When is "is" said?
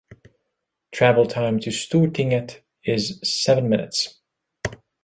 2.83-3.19